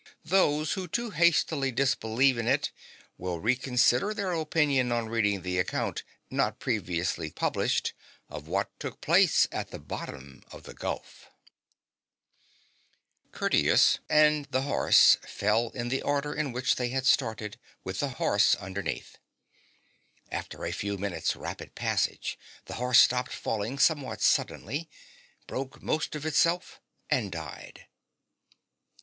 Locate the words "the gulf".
10.63-11.29, 13.35-13.39